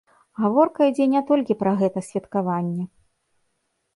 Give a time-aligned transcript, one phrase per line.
[0.43, 2.87] Гаворка ідзе не толькі пра гэта святкаванні.